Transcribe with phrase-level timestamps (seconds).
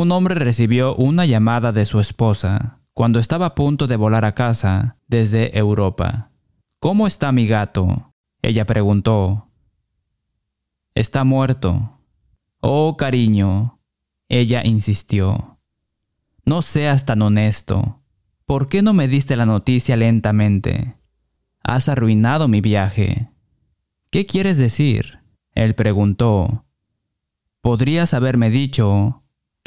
[0.00, 4.34] un hombre recibió una llamada de su esposa cuando estaba a punto de volar a
[4.34, 6.30] casa desde Europa.
[6.78, 8.14] ¿Cómo está mi gato?
[8.40, 9.50] Ella preguntó.
[10.94, 11.98] Está muerto.
[12.60, 13.78] Oh, cariño.
[14.30, 15.58] Ella insistió.
[16.46, 18.00] No seas tan honesto.
[18.46, 20.96] ¿Por qué no me diste la noticia lentamente?
[21.62, 23.28] Has arruinado mi viaje.
[24.10, 25.18] ¿Qué quieres decir?
[25.52, 26.64] Él preguntó.
[27.60, 29.20] Podrías haberme dicho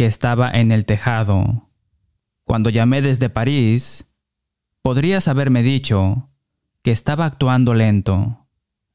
[0.06, 1.70] estaba en el tejado.
[2.44, 4.10] Cuando llamé desde París,
[4.82, 6.30] podrías haberme dicho
[6.82, 8.47] que estaba actuando lento.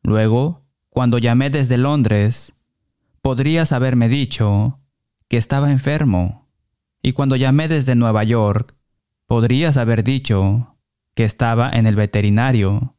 [0.02, 2.54] Luego, cuando llamé desde Londres,
[3.22, 4.80] podrías haberme dicho
[5.28, 6.48] que estaba enfermo.
[7.02, 8.74] Y cuando llamé desde Nueva York,
[9.26, 10.76] podrías haber dicho
[11.14, 12.96] que estaba en el veterinario.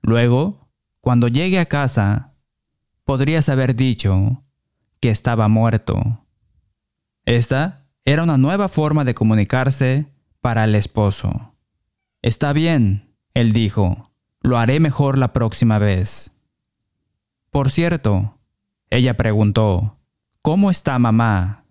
[0.00, 0.68] Luego,
[1.00, 2.34] cuando llegue a casa,
[3.04, 4.44] podrías haber dicho
[5.00, 6.21] que estaba muerto.
[7.24, 10.06] Esta era una nueva forma de comunicarse
[10.40, 11.54] para el esposo.
[12.20, 16.32] Está bien, él dijo, lo haré mejor la próxima vez.
[17.50, 18.38] Por cierto,
[18.90, 19.98] ella preguntó,
[20.42, 21.64] ¿Cómo está mamá?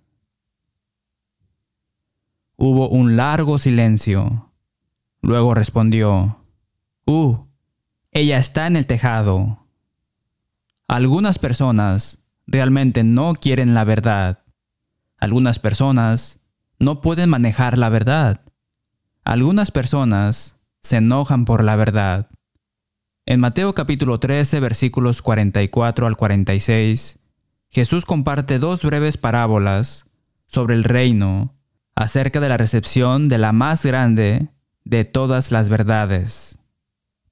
[2.56, 4.52] Hubo un largo silencio.
[5.22, 6.38] Luego respondió,
[7.06, 7.48] Uh,
[8.12, 9.66] ella está en el tejado.
[10.88, 14.41] Algunas personas realmente no quieren la verdad.
[15.22, 16.40] Algunas personas
[16.80, 18.42] no pueden manejar la verdad.
[19.24, 22.32] Algunas personas se enojan por la verdad.
[23.28, 27.20] En Mateo capítulo 13 versículos 44 al 46,
[27.70, 30.08] Jesús comparte dos breves parábolas
[30.48, 31.54] sobre el reino
[31.94, 34.50] acerca de la recepción de la más grande
[34.86, 36.58] de todas las verdades.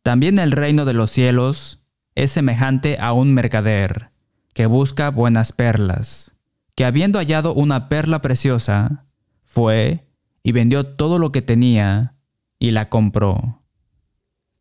[0.03, 4.11] También el reino de los cielos es semejante a un mercader
[4.53, 6.33] que busca buenas perlas,
[6.79, 9.05] que habiendo hallado una perla preciosa,
[9.43, 10.07] fue
[10.43, 12.15] y vendió todo lo que tenía
[12.57, 13.63] y la compró.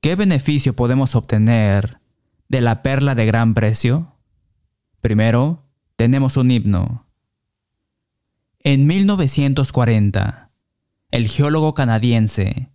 [0.01, 2.01] ¿Qué beneficio podemos obtener
[2.49, 4.17] de la perla de gran precio?
[5.01, 7.07] Primero, tenemos un himno.
[8.65, 10.51] En 1940,
[11.13, 12.73] el geólogo canadiense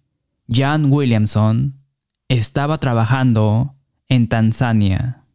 [0.47, 1.81] Jan Williamson
[2.29, 3.75] estaba trabajando
[4.07, 5.25] en Tanzania.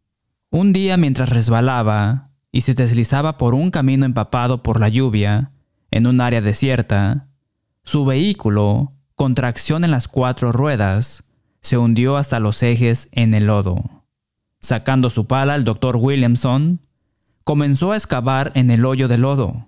[0.49, 5.51] Un día mientras resbalaba y se deslizaba por un camino empapado por la lluvia
[5.91, 7.27] en un área desierta,
[7.83, 11.23] su vehículo, con tracción en las cuatro ruedas,
[11.61, 13.83] se hundió hasta los ejes en el lodo.
[14.61, 16.81] Sacando su pala, el doctor Williamson
[17.43, 19.67] comenzó a excavar en el hoyo de lodo.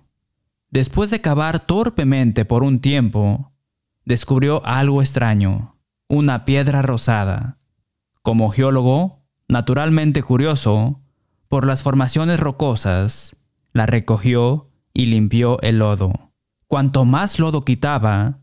[0.70, 3.52] Después de cavar torpemente por un tiempo,
[4.04, 5.76] descubrió algo extraño,
[6.08, 7.58] una piedra rosada.
[8.22, 11.01] Como geólogo, naturalmente curioso
[11.52, 13.36] por las formaciones rocosas,
[13.74, 16.32] la recogió y limpió el lodo.
[16.66, 18.38] Cuanto más lodo quitaba,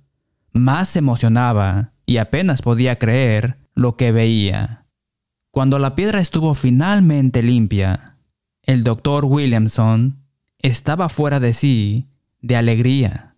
[0.51, 4.85] más emocionaba y apenas podía creer lo que veía.
[5.49, 8.19] Cuando la piedra estuvo finalmente limpia,
[8.61, 10.19] el doctor Williamson
[10.59, 13.37] estaba fuera de sí de alegría.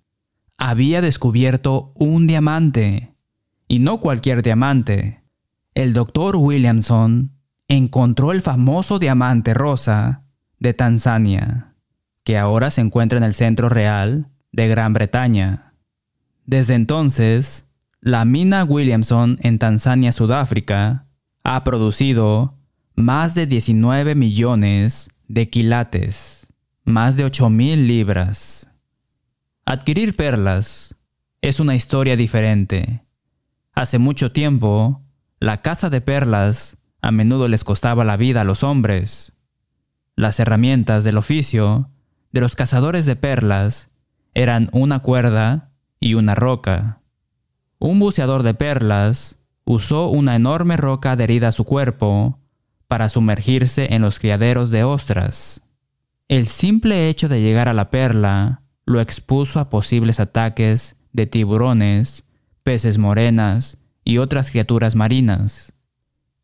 [0.57, 3.15] Había descubierto un diamante,
[3.69, 5.23] y no cualquier diamante.
[5.75, 7.31] El doctor Williamson
[7.77, 10.23] encontró el famoso diamante rosa
[10.59, 11.73] de Tanzania,
[12.25, 15.73] que ahora se encuentra en el Centro Real de Gran Bretaña.
[16.45, 17.69] Desde entonces,
[18.01, 21.05] la mina Williamson en Tanzania, Sudáfrica,
[21.45, 22.57] ha producido
[22.95, 26.47] más de 19 millones de quilates,
[26.83, 28.69] más de 8 mil libras.
[29.63, 30.97] Adquirir perlas
[31.41, 33.05] es una historia diferente.
[33.71, 35.01] Hace mucho tiempo,
[35.39, 39.33] la caza de perlas a menudo les costaba la vida a los hombres.
[40.15, 41.89] Las herramientas del oficio
[42.31, 43.89] de los cazadores de perlas
[44.33, 47.01] eran una cuerda y una roca.
[47.79, 52.39] Un buceador de perlas usó una enorme roca adherida a su cuerpo
[52.87, 55.63] para sumergirse en los criaderos de ostras.
[56.27, 62.25] El simple hecho de llegar a la perla lo expuso a posibles ataques de tiburones,
[62.63, 65.73] peces morenas y otras criaturas marinas.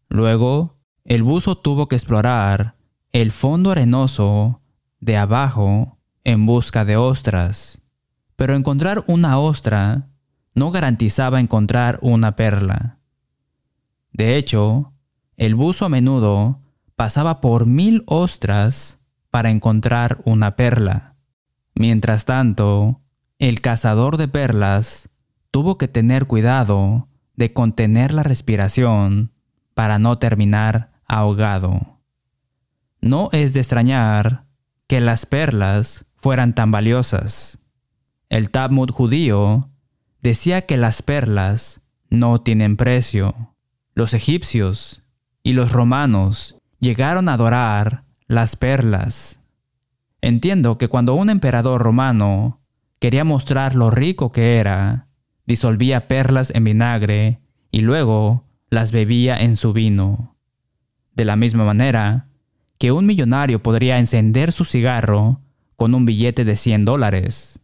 [0.09, 2.75] Luego, el buzo tuvo que explorar
[3.12, 4.62] el fondo arenoso
[5.00, 7.81] de abajo en busca de ostras.
[8.36, 10.09] Pero encontrar una ostra
[10.54, 13.00] no garantizaba encontrar una perla.
[14.12, 14.94] De hecho,
[15.36, 16.62] el buzo a menudo
[16.95, 19.00] pasaba por mil ostras
[19.30, 21.15] para encontrar una perla.
[21.75, 23.01] Mientras tanto,
[23.39, 25.09] el cazador de perlas
[25.51, 29.31] tuvo que tener cuidado de contener la respiración
[29.77, 32.00] para no terminar ahogado.
[33.00, 34.45] No es de extrañar
[34.88, 37.59] que las perlas fueran tan valiosas.
[38.29, 39.69] el Talmud judío,
[40.24, 43.53] decía que las perlas no tienen precio.
[43.94, 45.03] Los egipcios
[45.44, 49.41] y los romanos llegaron a adorar las perlas.
[50.21, 52.62] Entiendo que cuando un emperador romano
[52.97, 55.07] quería mostrar lo rico que era,
[55.45, 60.36] disolvía perlas en vinagre y luego las bebía en su vino.
[61.14, 62.28] De la misma manera
[62.78, 65.42] que un millonario podría encender su cigarro
[65.75, 67.60] con un billete de 100 dólares.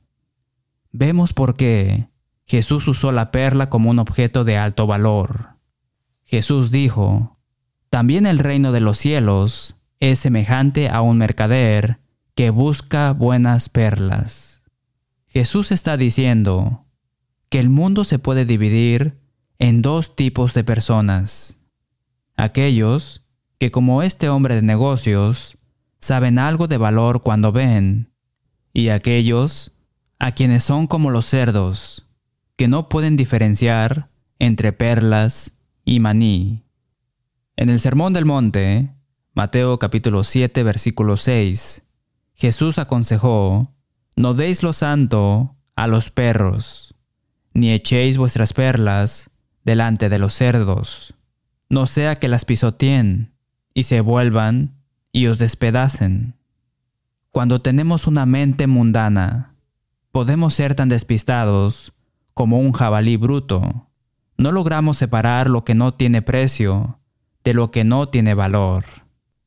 [0.92, 2.08] Vemos por qué
[2.46, 5.58] Jesús usó la perla como un objeto de alto valor.
[6.24, 7.38] Jesús dijo,
[7.90, 12.00] también el reino de los cielos es semejante a un mercader
[12.36, 14.64] que busca buenas perlas.
[15.28, 16.86] Jesús está diciendo
[17.50, 19.18] que el mundo se puede dividir
[19.64, 21.58] en dos tipos de personas.
[22.36, 23.24] Aquellos
[23.60, 25.58] que como este hombre de negocios
[26.02, 28.12] saben algo de valor cuando ven,
[28.74, 29.72] y aquellos
[30.20, 32.10] a quienes son como los cerdos,
[32.58, 35.54] que no pueden diferenciar entre perlas
[35.86, 36.66] y maní.
[37.56, 38.90] En el Sermón del Monte,
[39.34, 41.84] Mateo capítulo 7 versículo 6,
[42.34, 43.72] Jesús aconsejó,
[44.18, 46.96] No deis lo santo a los perros,
[47.54, 49.30] ni echéis vuestras perlas
[49.64, 51.16] delante de los cerdos,
[51.70, 53.34] no sea que las pisoteen
[53.74, 54.76] y se vuelvan
[55.12, 56.36] y os despedacen.
[57.32, 59.56] Cuando tenemos una mente mundana,
[60.12, 61.94] podemos ser tan despistados
[62.34, 63.88] como un jabalí bruto.
[64.38, 67.00] No logramos separar lo que no tiene precio
[67.44, 68.86] de lo que no tiene valor.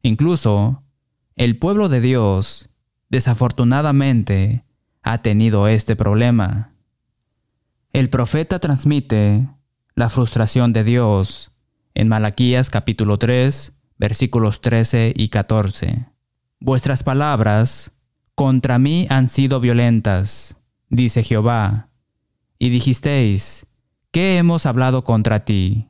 [0.02, 0.82] Incluso,
[1.36, 2.69] el pueblo de Dios,
[3.08, 4.64] desafortunadamente,
[5.02, 6.72] ha tenido este problema.
[7.92, 9.48] El profeta transmite
[9.96, 11.52] la frustración de Dios
[11.94, 16.04] en Malaquías capítulo 3, versículos 13 y 14.
[16.60, 17.93] Vuestras palabras
[18.34, 20.58] contra mí han sido violentas,
[20.90, 21.88] dice Jehová,
[22.58, 23.66] y dijisteis,
[24.10, 25.88] ¿qué hemos hablado contra ti?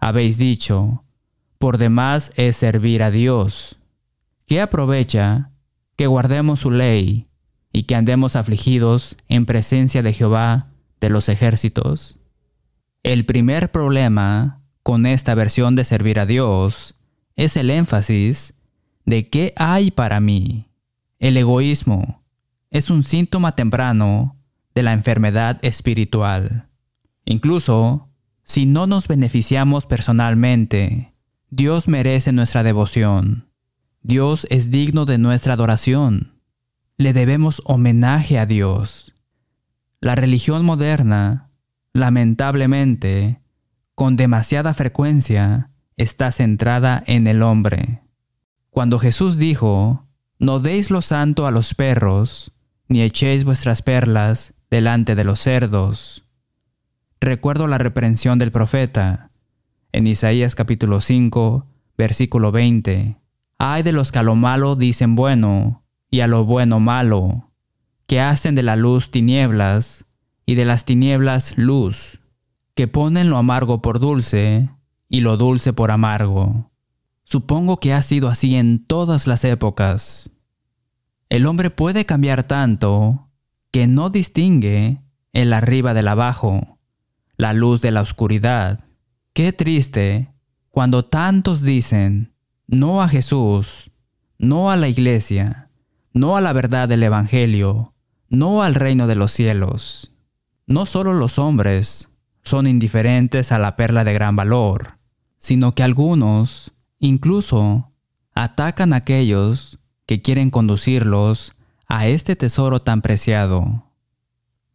[0.00, 1.04] Habéis dicho,
[1.58, 3.78] por demás es servir a Dios.
[4.44, 5.52] ¿Qué aprovecha
[5.94, 7.28] que guardemos su ley
[7.72, 12.19] y que andemos afligidos en presencia de Jehová de los ejércitos?
[13.02, 16.94] El primer problema con esta versión de servir a Dios
[17.34, 18.54] es el énfasis
[19.06, 20.68] de qué hay para mí.
[21.18, 22.22] El egoísmo
[22.70, 24.36] es un síntoma temprano
[24.74, 26.68] de la enfermedad espiritual.
[27.24, 28.08] Incluso
[28.42, 31.14] si no nos beneficiamos personalmente,
[31.50, 33.48] Dios merece nuestra devoción.
[34.02, 36.34] Dios es digno de nuestra adoración.
[36.96, 39.12] Le debemos homenaje a Dios.
[40.00, 41.49] La religión moderna,
[41.92, 43.40] lamentablemente,
[43.94, 48.02] con demasiada frecuencia, está centrada en el hombre.
[48.70, 50.06] Cuando Jesús dijo,
[50.38, 52.52] No deis lo santo a los perros,
[52.88, 56.24] ni echéis vuestras perlas delante de los cerdos.
[57.20, 59.30] Recuerdo la reprensión del profeta
[59.92, 61.66] en Isaías capítulo 5,
[61.98, 63.16] versículo 20.
[63.58, 67.50] Ay de los que a lo malo dicen bueno y a lo bueno malo,
[68.06, 70.06] que hacen de la luz tinieblas
[70.50, 72.18] y de las tinieblas luz,
[72.74, 74.68] que ponen lo amargo por dulce
[75.08, 76.72] y lo dulce por amargo.
[77.22, 80.32] Supongo que ha sido así en todas las épocas.
[81.28, 83.28] El hombre puede cambiar tanto
[83.70, 85.00] que no distingue
[85.32, 86.80] el arriba del abajo,
[87.36, 88.86] la luz de la oscuridad.
[89.32, 90.34] Qué triste
[90.70, 92.34] cuando tantos dicen
[92.66, 93.92] no a Jesús,
[94.36, 95.70] no a la iglesia,
[96.12, 97.94] no a la verdad del Evangelio,
[98.28, 100.10] no al reino de los cielos.
[100.70, 102.12] No solo los hombres
[102.44, 104.98] son indiferentes a la perla de gran valor,
[105.36, 107.90] sino que algunos incluso
[108.36, 111.54] atacan a aquellos que quieren conducirlos
[111.88, 113.82] a este tesoro tan preciado.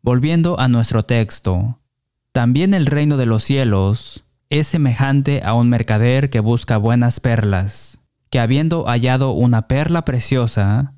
[0.02, 1.80] Volviendo a nuestro texto,
[2.34, 8.00] también el reino de los cielos es semejante a un mercader que busca buenas perlas,
[8.30, 10.94] que habiendo hallado una perla preciosa,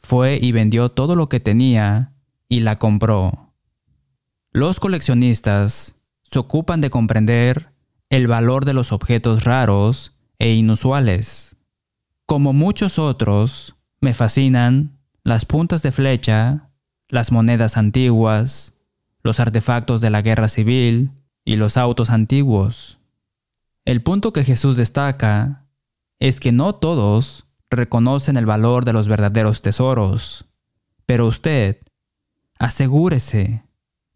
[0.00, 2.10] fue y vendió todo lo que tenía
[2.48, 3.51] y la compró.
[4.54, 7.72] Los coleccionistas se ocupan de comprender
[8.10, 11.56] el valor de los objetos raros e inusuales.
[12.26, 16.68] Como muchos otros, me fascinan las puntas de flecha,
[17.08, 18.74] las monedas antiguas,
[19.22, 21.12] los artefactos de la guerra civil
[21.46, 22.98] y los autos antiguos.
[23.86, 25.64] El punto que Jesús destaca
[26.18, 30.44] es que no todos reconocen el valor de los verdaderos tesoros,
[31.06, 31.78] pero usted
[32.58, 33.64] asegúrese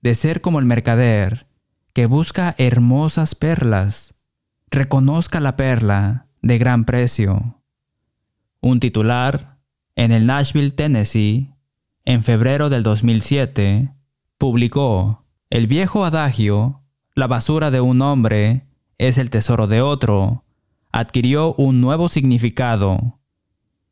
[0.07, 1.49] de ser como el mercader
[1.93, 4.15] que busca hermosas perlas.
[4.71, 7.61] Reconozca la perla de gran precio.
[8.61, 9.59] Un titular
[9.97, 11.53] en el Nashville, Tennessee,
[12.05, 13.95] en febrero del 2007,
[14.39, 16.83] publicó el viejo adagio,
[17.17, 18.63] la basura de un hombre
[18.99, 20.45] es el tesoro de otro,
[20.93, 23.19] adquirió un nuevo significado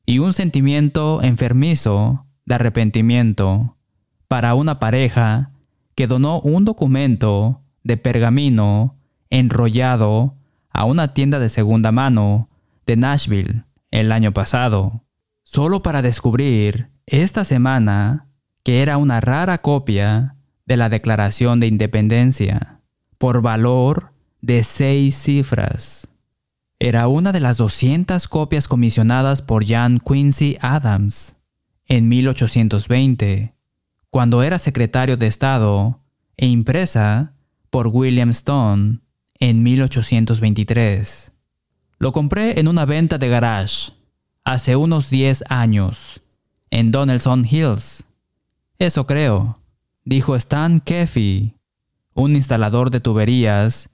[0.07, 3.77] y un sentimiento enfermizo de arrepentimiento
[4.29, 5.51] para una pareja
[5.95, 8.97] que donó un documento de pergamino
[9.31, 10.37] enrollado
[10.71, 12.49] a una tienda de segunda mano
[12.87, 15.05] de Nashville el año pasado,
[15.43, 18.27] solo para descubrir esta semana
[18.65, 20.37] que era una rara copia
[20.67, 22.81] de la Declaración de Independencia,
[23.19, 26.09] por valor de seis cifras.
[26.79, 31.37] Era una de las 200 copias comisionadas por John Quincy Adams
[31.87, 33.54] en 1820,
[34.15, 35.99] cuando era secretario de Estado,
[36.37, 37.35] e impresa
[37.69, 39.01] por William Stone
[39.41, 41.33] en 1823.
[41.99, 43.91] Lo compré en una venta de garage
[44.45, 46.23] hace unos 10 años,
[46.71, 48.05] en Donaldson Hills.
[48.79, 49.59] Eso creo,
[50.05, 51.57] dijo Stan Keffy,
[52.15, 53.91] un instalador de tuberías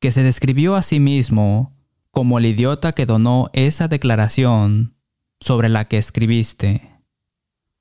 [0.00, 1.72] que se describió a sí mismo
[2.10, 4.96] como el idiota que donó esa declaración
[5.40, 6.90] sobre la que escribiste.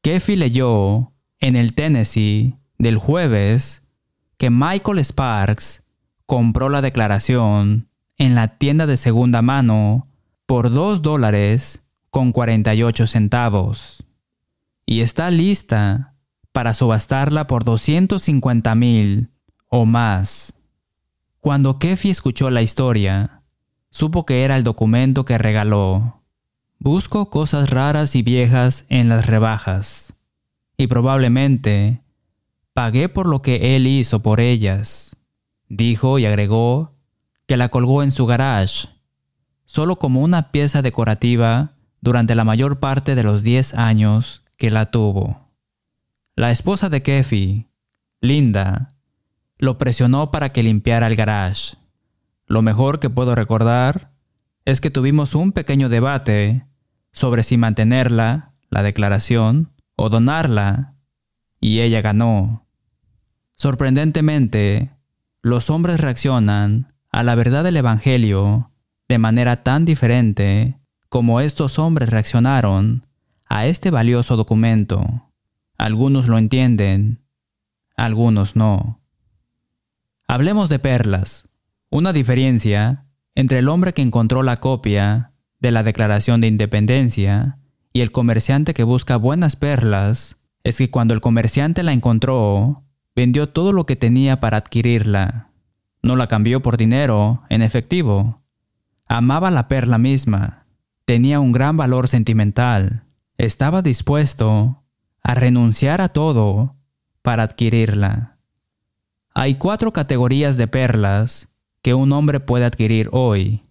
[0.02, 3.84] Keffy leyó en el Tennessee del jueves
[4.38, 5.84] que Michael Sparks
[6.26, 10.08] compró la declaración en la tienda de segunda mano
[10.46, 14.06] por 2 dólares con 48 centavos
[14.86, 16.16] y está lista
[16.52, 19.30] para subastarla por 250 mil
[19.68, 20.54] o más.
[21.40, 23.42] Cuando Kefi escuchó la historia,
[23.90, 26.22] supo que era el documento que regaló.
[26.78, 30.14] Busco cosas raras y viejas en las rebajas,
[30.82, 32.02] y probablemente
[32.74, 35.16] pagué por lo que él hizo por ellas.
[35.70, 36.96] Dijo y agregó
[37.48, 38.90] que la colgó en su garage,
[39.66, 44.92] solo como una pieza decorativa durante la mayor parte de los 10 años que la
[44.92, 45.52] tuvo.
[46.36, 47.68] La esposa de Kefi,
[48.22, 48.96] Linda,
[49.58, 51.78] lo presionó para que limpiara el garage.
[52.48, 54.12] Lo mejor que puedo recordar
[54.66, 56.66] es que tuvimos un pequeño debate
[57.12, 59.71] sobre si mantenerla, la declaración,
[60.02, 60.96] o donarla,
[61.60, 62.66] y ella ganó.
[63.56, 64.92] Sorprendentemente,
[65.44, 68.72] los hombres reaccionan a la verdad del Evangelio
[69.08, 73.06] de manera tan diferente como estos hombres reaccionaron
[73.48, 75.30] a este valioso documento.
[75.78, 77.22] Algunos lo entienden,
[77.96, 79.02] algunos no.
[80.28, 81.48] Hablemos de perlas.
[81.92, 83.06] Una diferencia
[83.36, 87.60] entre el hombre que encontró la copia de la Declaración de Independencia
[87.94, 92.84] y el comerciante que busca buenas perlas es que cuando el comerciante la encontró,
[93.16, 95.50] vendió todo lo que tenía para adquirirla.
[96.02, 98.42] No la cambió por dinero, en efectivo.
[99.08, 100.62] Amaba la perla misma
[101.12, 103.04] tenía un gran valor sentimental.
[103.38, 104.86] Estaba dispuesto
[105.22, 106.78] a renunciar a todo
[107.22, 108.38] para adquirirla.
[109.34, 111.50] Hay cuatro categorías de perlas
[111.82, 113.66] que un hombre puede adquirir hoy.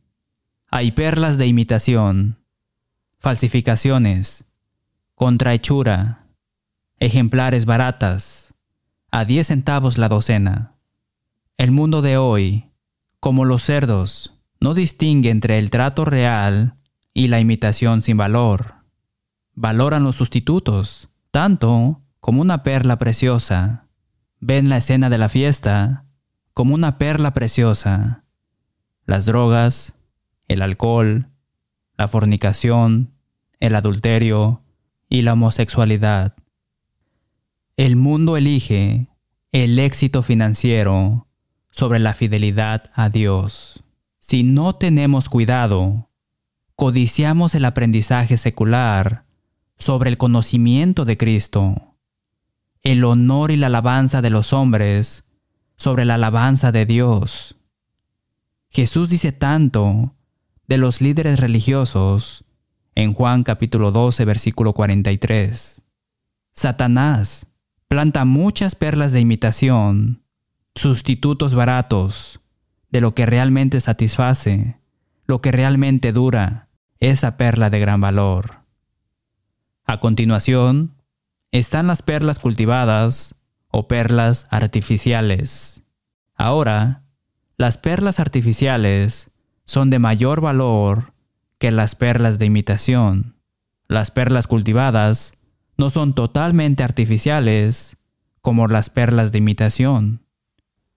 [0.71, 2.40] Hay perlas de imitación,
[3.21, 4.47] falsificaciones,
[5.15, 6.27] contrahechura,
[6.99, 8.55] ejemplares baratas,
[9.11, 10.75] a 10 centavos la docena.
[11.59, 12.71] El mundo de hoy,
[13.21, 16.77] como los cerdos, no distingue entre el trato real
[17.13, 18.77] y la imitación sin valor.
[19.55, 23.87] Valoran los sustitutos, tanto como una perla preciosa.
[24.39, 26.07] Ven la escena de la fiesta
[26.55, 28.25] como una perla preciosa.
[29.05, 29.95] Las drogas,
[30.49, 31.31] el alcohol,
[32.01, 33.13] la fornicación,
[33.59, 34.63] el adulterio
[35.11, 36.35] y la homosexualidad.
[37.77, 39.09] El mundo elige
[39.53, 41.27] el éxito financiero
[41.71, 43.85] sobre la fidelidad a Dios.
[44.19, 46.09] Si no tenemos cuidado,
[46.75, 49.27] codiciamos el aprendizaje secular
[49.77, 51.97] sobre el conocimiento de Cristo,
[52.83, 55.25] el honor y la alabanza de los hombres
[55.77, 57.57] sobre la alabanza de Dios.
[58.71, 60.15] Jesús dice tanto
[60.71, 62.45] de los líderes religiosos
[62.95, 65.83] en Juan capítulo 12 versículo 43.
[66.53, 67.49] Satanás
[67.89, 70.23] planta muchas perlas de imitación,
[70.77, 72.39] sustitutos baratos
[72.89, 74.79] de lo que realmente satisface,
[75.27, 76.69] lo que realmente dura,
[77.01, 78.61] esa perla de gran valor.
[79.87, 80.95] A continuación,
[81.51, 83.35] están las perlas cultivadas
[83.73, 85.83] o perlas artificiales.
[86.37, 87.03] Ahora,
[87.57, 89.30] las perlas artificiales
[89.71, 91.13] son de mayor valor
[91.59, 93.37] que las perlas de imitación.
[93.87, 95.35] Las perlas cultivadas
[95.77, 97.97] no son totalmente artificiales
[98.41, 100.23] como las perlas de imitación.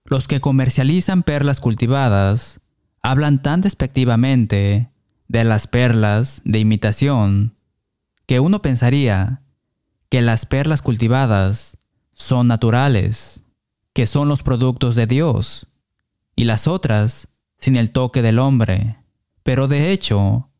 [0.04, 2.60] Los que comercializan perlas cultivadas
[3.00, 4.90] hablan tan despectivamente
[5.28, 7.54] de las perlas de imitación,
[8.26, 9.42] que uno pensaría
[10.08, 11.78] que las perlas cultivadas
[12.12, 13.44] son naturales.
[13.92, 15.68] que son los productos de Dios,
[16.34, 17.28] y las otras
[17.64, 18.98] sin el toque del hombre.
[19.42, 20.50] Pero de hecho,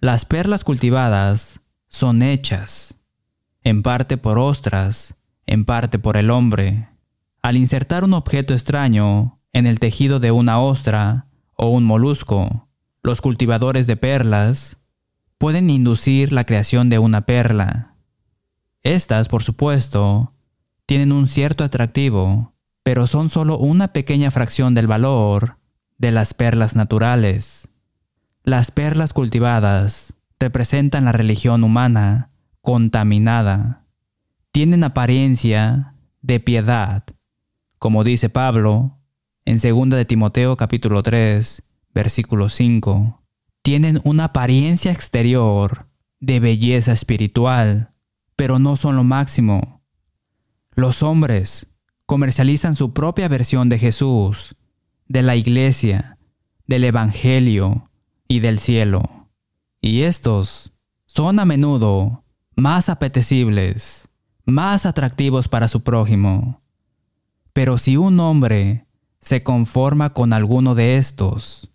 [0.00, 2.98] las perlas cultivadas son hechas,
[3.62, 5.14] en parte por ostras,
[5.46, 6.88] en parte por el hombre.
[7.40, 12.66] Al insertar un objeto extraño en el tejido de una ostra o un molusco,
[13.04, 14.76] los cultivadores de perlas
[15.38, 17.94] pueden inducir la creación de una perla.
[18.82, 20.32] Estas, por supuesto,
[20.84, 25.59] tienen un cierto atractivo, pero son solo una pequeña fracción del valor
[26.00, 27.68] de las perlas naturales.
[28.42, 32.30] Las perlas cultivadas representan la religión humana
[32.62, 33.84] contaminada.
[34.50, 37.04] Tienen apariencia de piedad,
[37.78, 38.98] como dice Pablo
[39.44, 43.22] en 2 de Timoteo capítulo 3, versículo 5.
[43.60, 45.86] Tienen una apariencia exterior
[46.18, 47.92] de belleza espiritual,
[48.36, 49.82] pero no son lo máximo.
[50.74, 51.66] Los hombres
[52.06, 54.56] comercializan su propia versión de Jesús,
[55.10, 56.18] de la iglesia,
[56.68, 57.90] del Evangelio
[58.28, 59.28] y del cielo.
[59.80, 60.72] Y estos
[61.06, 62.22] son a menudo
[62.54, 64.08] más apetecibles,
[64.44, 66.62] más atractivos para su prójimo.
[67.52, 68.86] Pero si un hombre
[69.18, 71.72] se conforma con alguno de estos,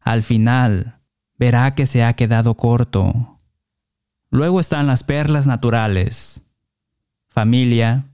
[0.00, 1.00] al final
[1.38, 3.38] verá que se ha quedado corto.
[4.28, 6.42] Luego están las perlas naturales,
[7.28, 8.04] familia,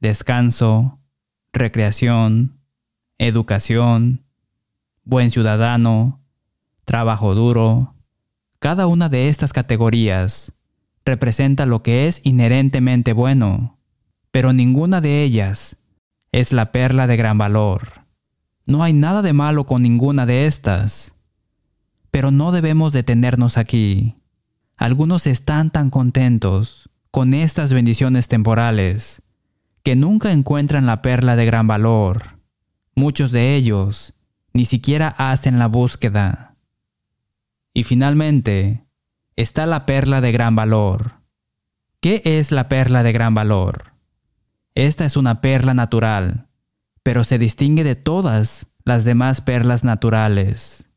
[0.00, 0.98] descanso,
[1.52, 2.61] recreación,
[3.26, 4.24] educación,
[5.04, 6.20] buen ciudadano,
[6.84, 7.94] trabajo duro.
[8.58, 10.52] Cada una de estas categorías
[11.04, 13.78] representa lo que es inherentemente bueno,
[14.30, 15.76] pero ninguna de ellas
[16.32, 18.06] es la perla de gran valor.
[18.66, 21.14] No hay nada de malo con ninguna de estas,
[22.10, 24.16] pero no debemos detenernos aquí.
[24.76, 29.22] Algunos están tan contentos con estas bendiciones temporales
[29.82, 32.41] que nunca encuentran la perla de gran valor.
[32.94, 34.14] Muchos de ellos
[34.52, 36.56] ni siquiera hacen la búsqueda.
[37.74, 38.84] Y finalmente,
[39.36, 41.22] está la perla de gran valor.
[42.00, 43.94] ¿Qué es la perla de gran valor?
[44.74, 46.48] Esta es una perla natural,
[47.02, 50.90] pero se distingue de todas las demás perlas naturales.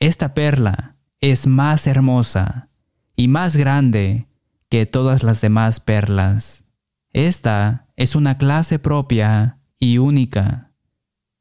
[0.00, 2.68] Esta perla es más hermosa
[3.16, 4.28] y más grande
[4.68, 6.64] que todas las demás perlas.
[7.12, 10.72] Esta es una clase propia y única.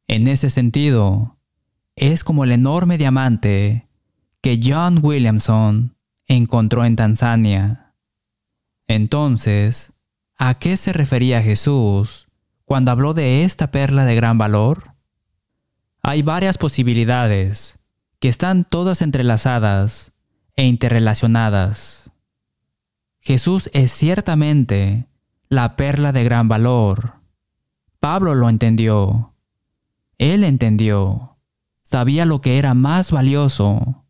[0.08, 1.38] En ese sentido,
[1.96, 3.88] es como el enorme diamante
[4.42, 5.96] que John Williamson
[6.28, 7.94] encontró en Tanzania.
[8.88, 9.94] Entonces,
[10.38, 12.28] ¿a qué se refería Jesús
[12.66, 14.96] cuando habló de esta perla de gran valor?
[16.02, 17.80] Hay varias posibilidades
[18.20, 20.12] que están todas entrelazadas
[20.56, 22.12] e interrelacionadas.
[23.20, 25.08] Jesús es ciertamente
[25.48, 27.14] la perla de gran valor.
[28.00, 29.33] Pablo lo entendió.
[30.18, 31.38] Él entendió.
[31.84, 34.06] Sabía lo que era más valioso.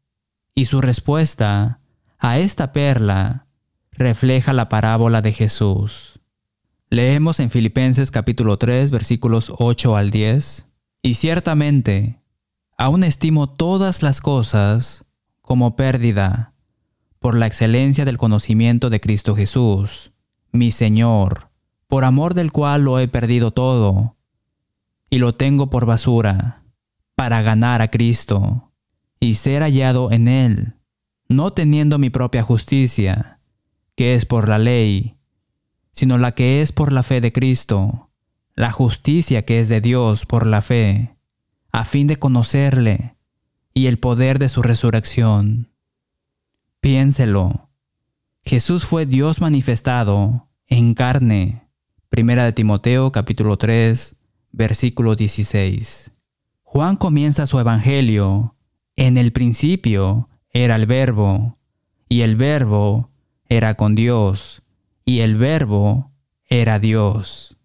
[0.55, 1.79] Y su respuesta
[2.19, 3.47] a esta perla
[3.91, 6.19] refleja la parábola de Jesús.
[6.89, 10.67] Leemos en Filipenses capítulo 3 versículos 8 al 10.
[11.01, 12.19] Y ciertamente,
[12.77, 15.05] aún estimo todas las cosas
[15.41, 16.53] como pérdida
[17.19, 20.13] por la excelencia del conocimiento de Cristo Jesús
[20.53, 21.49] mi Señor,
[21.87, 24.15] por amor del cual lo he perdido todo,
[25.13, 26.63] y lo tengo por basura,
[27.13, 28.71] para ganar a Cristo,
[29.19, 30.73] y ser hallado en Él,
[31.29, 33.39] no teniendo mi propia justicia,
[33.95, 35.15] que es por la ley,
[35.91, 38.09] sino la que es por la fe de Cristo,
[38.55, 41.15] la justicia que es de Dios por la fe,
[41.71, 43.15] a fin de conocerle
[43.71, 45.69] y el poder de su resurrección.
[46.81, 47.69] Piénselo
[48.43, 51.67] Jesús fue Dios manifestado en carne.
[52.09, 54.15] Primera de Timoteo capítulo 3,
[54.53, 56.11] versículo 16.
[56.63, 58.55] Juan comienza su evangelio.
[58.95, 61.57] En el principio era el verbo,
[62.07, 63.09] y el verbo
[63.49, 64.61] era con Dios,
[65.03, 66.11] y el verbo
[66.45, 67.57] era Dios.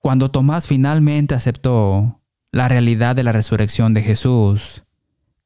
[0.00, 4.82] Cuando Tomás finalmente aceptó la realidad de la resurrección de Jesús,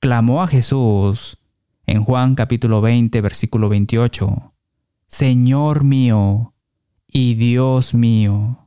[0.00, 1.38] clamó a Jesús
[1.86, 4.54] en Juan capítulo 20, versículo 28.
[5.06, 6.54] Señor mío
[7.06, 8.66] y Dios mío.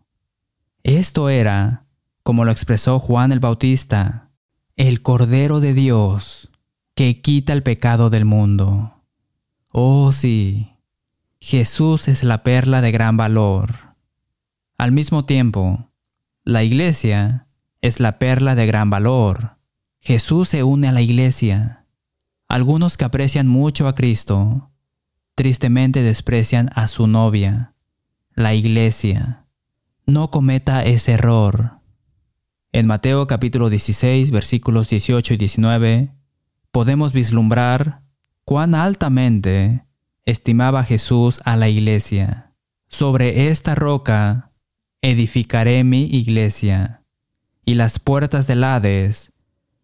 [0.84, 1.83] Esto era,
[2.24, 4.32] como lo expresó Juan el Bautista,
[4.76, 6.50] el Cordero de Dios
[6.96, 9.04] que quita el pecado del mundo.
[9.70, 10.74] Oh sí,
[11.40, 13.96] Jesús es la perla de gran valor.
[14.78, 15.92] Al mismo tiempo,
[16.44, 17.48] la iglesia
[17.82, 19.58] es la perla de gran valor.
[20.00, 21.86] Jesús se une a la iglesia.
[22.48, 24.72] Algunos que aprecian mucho a Cristo
[25.36, 27.74] tristemente desprecian a su novia,
[28.36, 29.46] la iglesia.
[30.06, 31.80] No cometa ese error.
[32.76, 36.10] En Mateo capítulo 16 versículos 18 y 19
[36.72, 38.02] podemos vislumbrar
[38.46, 39.86] cuán altamente
[40.26, 42.56] estimaba Jesús a la iglesia.
[42.88, 44.50] Sobre esta roca
[45.04, 47.04] edificaré mi iglesia,
[47.64, 49.34] y las puertas del Hades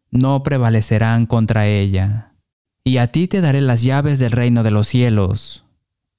[0.09, 2.33] no prevalecerán contra ella.
[2.83, 5.63] Y a ti te daré las llaves del reino de los cielos,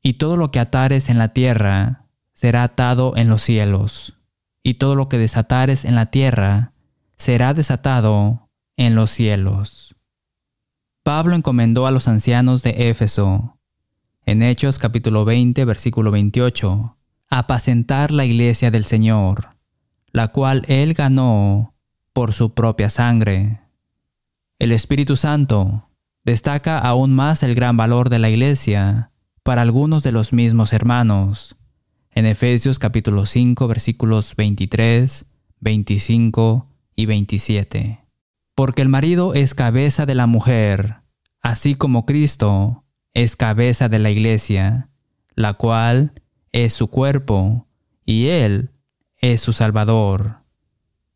[0.05, 4.20] y todo lo que atares en la tierra será atado en los cielos,
[4.63, 6.73] y todo lo que desatares en la tierra
[7.17, 9.95] será desatado en los cielos.
[11.03, 13.59] Pablo encomendó a los ancianos de Éfeso,
[14.27, 16.97] en Hechos capítulo 20, versículo 28,
[17.29, 19.57] apacentar la iglesia del Señor,
[20.13, 21.75] la cual él ganó
[22.13, 23.61] por su propia sangre.
[24.59, 25.89] El Espíritu Santo
[26.25, 29.11] destaca aún más el gran valor de la iglesia
[29.43, 31.57] para algunos de los mismos hermanos,
[32.13, 35.27] en Efesios capítulo 5 versículos 23,
[35.61, 38.05] 25 y 27.
[38.55, 40.97] Porque el marido es cabeza de la mujer,
[41.41, 44.89] así como Cristo es cabeza de la iglesia,
[45.35, 46.13] la cual
[46.53, 47.67] es su cuerpo,
[48.05, 48.71] y Él
[49.19, 50.41] es su Salvador.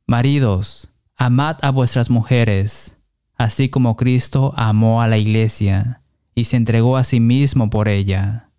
[0.06, 2.98] Maridos, amad a vuestras mujeres,
[3.36, 6.02] así como Cristo amó a la iglesia,
[6.34, 8.50] y se entregó a sí mismo por ella,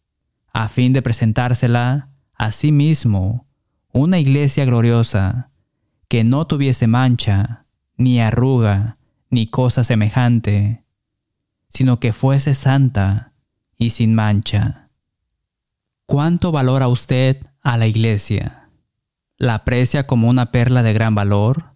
[0.53, 3.47] a fin de presentársela a sí mismo
[3.91, 5.51] una iglesia gloriosa,
[6.09, 7.65] que no tuviese mancha,
[7.97, 8.97] ni arruga,
[9.29, 10.83] ni cosa semejante,
[11.69, 13.33] sino que fuese santa
[13.77, 14.89] y sin mancha.
[16.05, 18.69] ¿Cuánto valora usted a la iglesia?
[19.37, 21.73] ¿La aprecia como una perla de gran valor?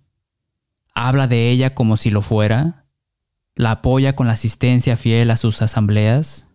[0.94, 2.86] ¿Habla de ella como si lo fuera?
[3.56, 6.50] ¿La apoya con la asistencia fiel a sus asambleas?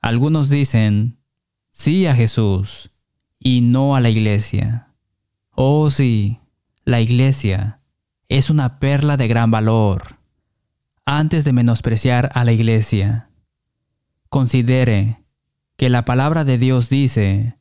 [0.00, 1.18] Algunos dicen,
[1.70, 2.90] sí a Jesús,
[3.44, 4.88] y no a la iglesia.
[5.50, 6.40] Oh sí,
[6.84, 7.78] la iglesia
[8.28, 10.18] es una perla de gran valor.
[11.04, 13.28] Antes de menospreciar a la iglesia,
[14.30, 15.22] considere
[15.76, 17.58] que la palabra de Dios dice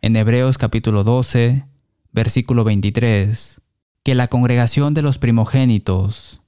[0.00, 1.66] en Hebreos capítulo 12,
[2.12, 3.60] versículo 23,
[4.02, 6.40] que la congregación de los primogénitos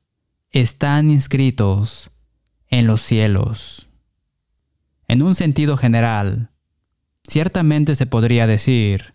[0.51, 2.11] están inscritos
[2.69, 3.91] en los cielos.
[5.09, 6.53] En un sentido general,
[7.29, 9.15] Ciertamente se podría decir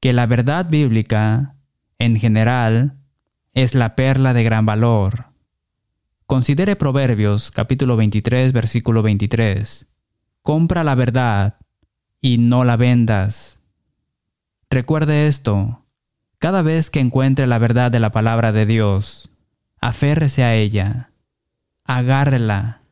[0.00, 1.54] que la verdad bíblica,
[1.98, 2.98] en general,
[3.54, 5.28] es la perla de gran valor.
[6.26, 9.86] Considere Proverbios capítulo 23 versículo 23.
[10.42, 11.56] Compra la verdad
[12.20, 13.60] y no la vendas.
[14.68, 15.86] Recuerde esto.
[16.38, 19.30] Cada vez que encuentre la verdad de la palabra de Dios,
[19.80, 21.12] aférrese a ella,
[21.84, 22.82] agárrela,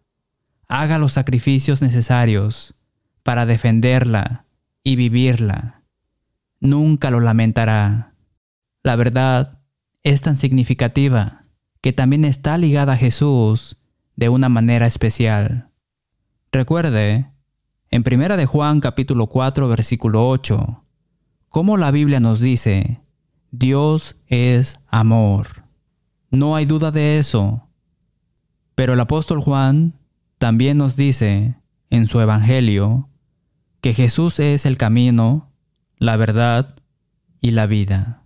[0.66, 2.74] haga los sacrificios necesarios
[3.22, 4.45] para defenderla
[4.86, 5.82] y vivirla.
[6.60, 8.14] Nunca lo lamentará.
[8.84, 9.58] La verdad
[10.04, 11.46] es tan significativa
[11.80, 13.78] que también está ligada a Jesús
[14.14, 15.70] de una manera especial.
[16.52, 17.32] Recuerde,
[17.90, 20.84] en 1 de Juan capítulo 4 versículo 8,
[21.48, 23.00] cómo la Biblia nos dice,
[23.50, 25.64] Dios es amor.
[26.30, 27.66] No hay duda de eso.
[28.76, 29.94] Pero el apóstol Juan
[30.38, 31.56] también nos dice
[31.90, 33.08] en su Evangelio
[33.80, 35.52] que Jesús es el camino,
[35.98, 36.76] la verdad
[37.40, 38.22] y la vida.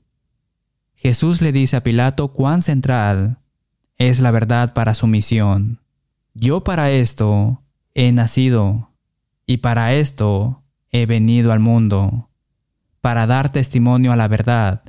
[0.94, 3.38] Jesús le dice a Pilato cuán central
[3.96, 5.80] es la verdad para su misión.
[6.34, 7.62] Yo para esto
[7.94, 8.90] he nacido
[9.46, 12.30] y para esto he venido al mundo,
[13.00, 14.82] para dar testimonio a la verdad.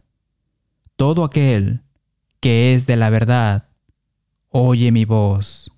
[0.96, 1.82] Todo aquel
[2.40, 3.70] que es de la verdad,
[4.50, 5.72] oye mi voz.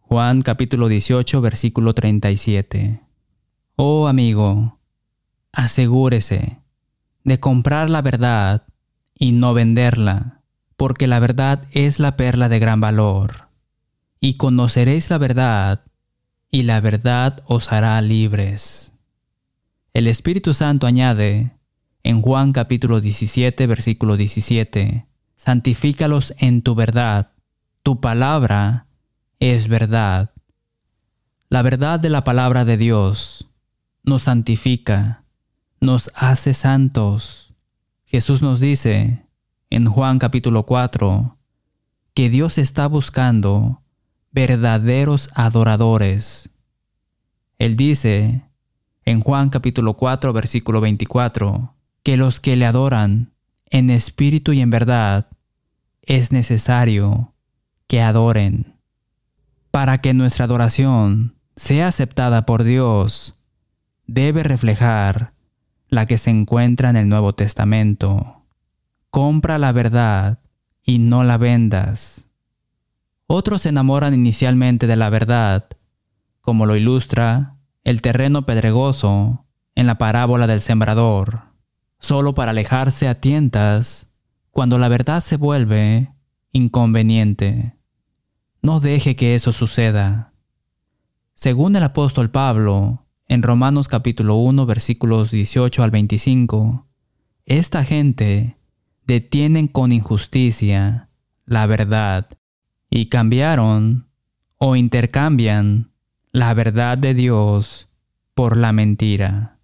[0.00, 3.05] Juan capítulo 18 versículo 37.
[3.78, 4.78] Oh amigo,
[5.52, 6.62] asegúrese
[7.24, 8.62] de comprar la verdad
[9.14, 10.40] y no venderla,
[10.78, 13.50] porque la verdad es la perla de gran valor.
[14.18, 15.84] Y conoceréis la verdad,
[16.50, 18.94] y la verdad os hará libres.
[19.92, 21.52] El Espíritu Santo añade
[22.02, 27.32] en Juan capítulo 17, versículo 17, Santifícalos en tu verdad,
[27.82, 28.86] tu palabra
[29.38, 30.30] es verdad.
[31.50, 33.50] La verdad de la palabra de Dios
[34.06, 35.24] nos santifica,
[35.80, 37.52] nos hace santos.
[38.04, 39.26] Jesús nos dice
[39.68, 41.36] en Juan capítulo 4
[42.14, 43.82] que Dios está buscando
[44.30, 46.48] verdaderos adoradores.
[47.58, 48.44] Él dice
[49.04, 53.32] en Juan capítulo 4 versículo 24 que los que le adoran
[53.70, 55.26] en espíritu y en verdad
[56.02, 57.34] es necesario
[57.88, 58.76] que adoren.
[59.72, 63.35] Para que nuestra adoración sea aceptada por Dios,
[64.06, 65.32] debe reflejar
[65.88, 68.44] la que se encuentra en el Nuevo Testamento.
[69.10, 70.40] Compra la verdad
[70.82, 72.28] y no la vendas.
[73.26, 75.66] Otros se enamoran inicialmente de la verdad,
[76.40, 81.42] como lo ilustra el terreno pedregoso en la parábola del sembrador,
[81.98, 84.08] solo para alejarse a tientas
[84.50, 86.12] cuando la verdad se vuelve
[86.52, 87.76] inconveniente.
[88.62, 90.32] No deje que eso suceda.
[91.34, 96.86] Según el apóstol Pablo, en Romanos capítulo 1 versículos 18 al 25,
[97.44, 98.56] esta gente
[99.04, 101.08] detienen con injusticia
[101.44, 102.28] la verdad
[102.90, 104.08] y cambiaron
[104.58, 105.90] o intercambian
[106.32, 107.88] la verdad de Dios
[108.34, 109.58] por la mentira.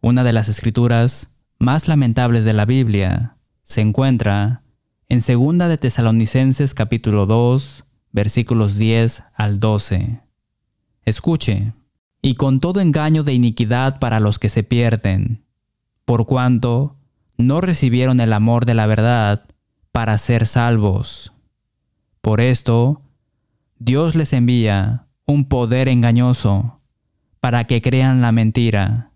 [0.00, 4.62] Una de las escrituras más lamentables de la Biblia se encuentra
[5.08, 10.20] en 2 de Tesalonicenses capítulo 2 versículos 10 al 12.
[11.04, 11.72] Escuche,
[12.22, 15.44] y con todo engaño de iniquidad para los que se pierden,
[16.04, 16.96] por cuanto
[17.36, 19.44] no recibieron el amor de la verdad
[19.90, 21.32] para ser salvos.
[22.20, 23.02] Por esto,
[23.78, 26.80] Dios les envía un poder engañoso
[27.40, 29.10] para que crean la mentira,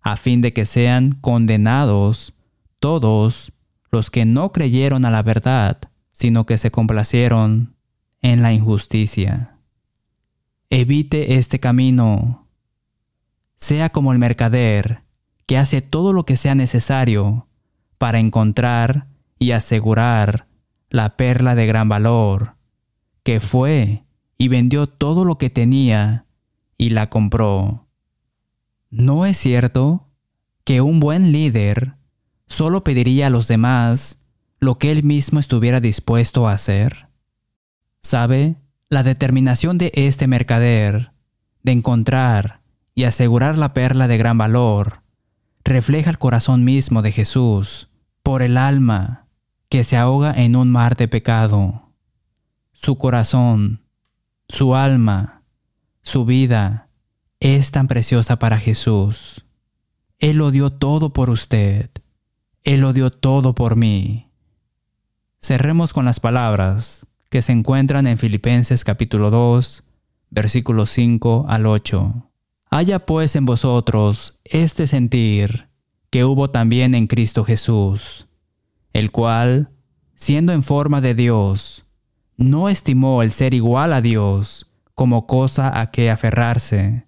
[0.00, 2.32] a fin de que sean condenados
[2.78, 3.52] todos
[3.90, 5.78] los que no creyeron a la verdad,
[6.12, 7.74] sino que se complacieron
[8.22, 9.49] en la injusticia.
[10.72, 12.46] Evite este camino.
[13.56, 15.02] Sea como el mercader
[15.46, 17.48] que hace todo lo que sea necesario
[17.98, 19.08] para encontrar
[19.40, 20.46] y asegurar
[20.88, 22.54] la perla de gran valor,
[23.24, 24.04] que fue
[24.38, 26.26] y vendió todo lo que tenía
[26.78, 27.88] y la compró.
[28.90, 30.06] ¿No es cierto
[30.62, 31.96] que un buen líder
[32.46, 34.22] solo pediría a los demás
[34.60, 37.08] lo que él mismo estuviera dispuesto a hacer?
[38.02, 38.54] ¿Sabe?
[38.90, 41.12] La determinación de este mercader
[41.62, 42.60] de encontrar
[42.96, 45.02] y asegurar la perla de gran valor
[45.62, 47.88] refleja el corazón mismo de Jesús
[48.24, 49.28] por el alma
[49.68, 51.92] que se ahoga en un mar de pecado.
[52.72, 53.84] Su corazón,
[54.48, 55.44] su alma,
[56.02, 56.88] su vida
[57.38, 59.46] es tan preciosa para Jesús.
[60.18, 61.90] Él lo dio todo por usted.
[62.64, 64.32] Él lo dio todo por mí.
[65.40, 69.84] Cerremos con las palabras que se encuentran en Filipenses capítulo 2,
[70.30, 72.28] versículos 5 al 8.
[72.70, 75.68] Haya pues en vosotros este sentir
[76.10, 78.26] que hubo también en Cristo Jesús,
[78.92, 79.70] el cual,
[80.16, 81.84] siendo en forma de Dios,
[82.36, 87.06] no estimó el ser igual a Dios como cosa a que aferrarse,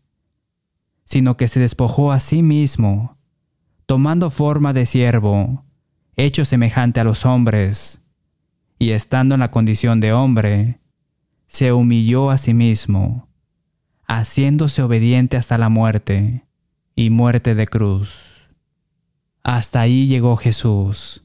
[1.05, 3.19] sino que se despojó a sí mismo,
[3.87, 5.65] tomando forma de siervo,
[6.17, 8.02] hecho semejante a los hombres,
[8.83, 10.81] y estando en la condición de hombre,
[11.47, 13.29] se humilló a sí mismo,
[14.09, 16.49] haciéndose obediente hasta la muerte
[16.97, 18.49] y muerte de cruz.
[19.45, 21.23] Hasta ahí llegó Jesús,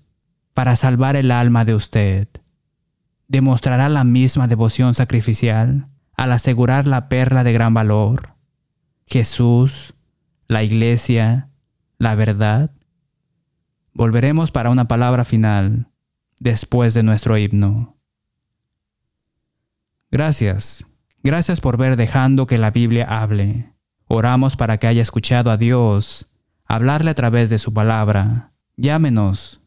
[0.54, 2.28] para salvar el alma de usted.
[3.28, 8.36] ¿Demostrará la misma devoción sacrificial al asegurar la perla de gran valor?
[9.08, 9.96] Jesús,
[10.48, 11.50] la iglesia,
[11.98, 12.70] la verdad.
[13.96, 15.88] Volveremos para una palabra final
[16.40, 17.98] después de nuestro himno.
[20.12, 20.86] Gracias,
[21.24, 23.74] gracias por ver dejando que la Biblia hable.
[24.06, 26.30] Oramos para que haya escuchado a Dios,
[26.66, 28.54] hablarle a través de su palabra.
[28.78, 29.62] Llámenos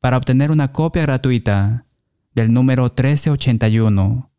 [0.00, 1.86] para obtener una copia gratuita
[2.34, 4.30] del número 1381,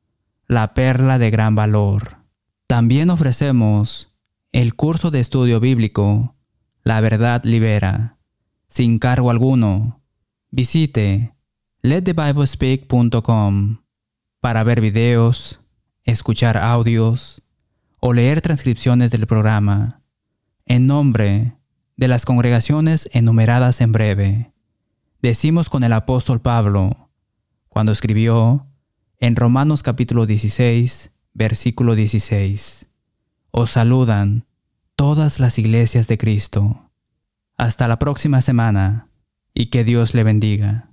[0.46, 2.18] La Perla de Gran Valor.
[2.68, 4.14] También ofrecemos
[4.52, 6.36] el curso de estudio bíblico,
[6.84, 8.18] La Verdad Libera,
[8.68, 10.02] sin cargo alguno.
[10.52, 11.34] Visite
[11.82, 13.78] letthebiblespeak.com
[14.42, 15.60] para ver videos,
[16.04, 17.42] escuchar audios
[18.00, 20.02] o leer transcripciones del programa
[20.66, 21.58] en nombre
[21.96, 24.54] de las congregaciones enumeradas en breve.
[25.22, 27.10] Decimos con el apóstol Pablo
[27.70, 28.68] cuando escribió
[29.20, 32.88] en Romanos capítulo 16, versículo 16.
[33.52, 34.46] Os saludan
[34.96, 36.92] todas las iglesias de Cristo.
[37.58, 39.10] Hasta la próxima semana
[39.54, 40.92] y que Dios le bendiga.